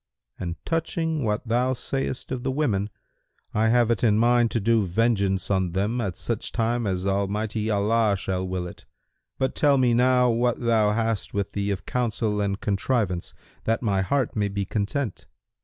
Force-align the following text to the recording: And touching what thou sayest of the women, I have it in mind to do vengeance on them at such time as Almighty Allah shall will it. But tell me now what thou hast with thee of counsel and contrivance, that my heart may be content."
And 0.39 0.55
touching 0.65 1.23
what 1.25 1.47
thou 1.47 1.73
sayest 1.73 2.31
of 2.31 2.41
the 2.41 2.49
women, 2.49 2.89
I 3.53 3.67
have 3.67 3.91
it 3.91 4.03
in 4.03 4.17
mind 4.17 4.49
to 4.49 4.59
do 4.59 4.83
vengeance 4.87 5.51
on 5.51 5.73
them 5.73 6.01
at 6.01 6.17
such 6.17 6.51
time 6.51 6.87
as 6.87 7.05
Almighty 7.05 7.69
Allah 7.69 8.15
shall 8.17 8.47
will 8.47 8.65
it. 8.65 8.85
But 9.37 9.53
tell 9.53 9.77
me 9.77 9.93
now 9.93 10.27
what 10.31 10.59
thou 10.59 10.93
hast 10.93 11.35
with 11.35 11.51
thee 11.51 11.69
of 11.69 11.85
counsel 11.85 12.41
and 12.41 12.59
contrivance, 12.59 13.35
that 13.65 13.83
my 13.83 14.01
heart 14.01 14.35
may 14.35 14.47
be 14.47 14.65
content." 14.65 15.27